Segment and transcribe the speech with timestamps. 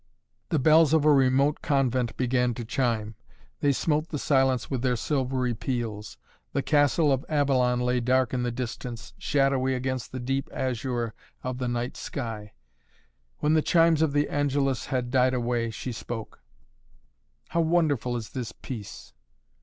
[0.49, 3.13] The bells of a remote convent began to chime.
[3.59, 6.17] They smote the silence with their silvery peals.
[6.53, 11.59] The castle of Avalon lay dark in the distance, shadowy against the deep azure of
[11.59, 12.53] the night sky.
[13.41, 16.41] When the chimes of the Angelus had died away, she spoke.
[17.49, 19.13] "How wonderful is this peace!"